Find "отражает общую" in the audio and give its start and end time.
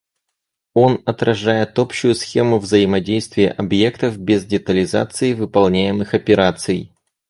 1.05-2.15